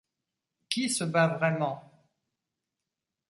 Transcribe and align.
Qui 0.75 0.85
se 0.89 1.03
bat 1.03 1.27
vraiment? 1.37 2.07